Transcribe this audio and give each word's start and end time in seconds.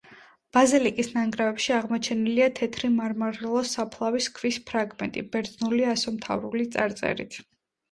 ბაზილიკის 0.55 1.09
ნანგრევებში 1.17 1.75
აღმოჩენილია 1.79 2.47
თეთრი 2.61 2.91
მარმარილოს 2.95 3.75
საფლავის 3.79 4.31
ქვის 4.41 4.59
ფრაგმენტი, 4.73 5.25
ბერძნული 5.37 5.89
ასომთავრული 5.95 6.69
წარწერით. 6.77 7.41